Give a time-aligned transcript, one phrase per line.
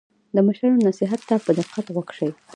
[0.35, 2.29] د مشرانو نصیحت ته په دقت غوږ شئ.